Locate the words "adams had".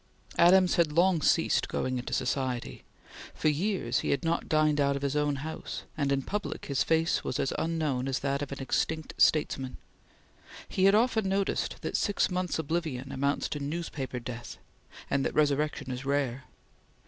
0.39-0.91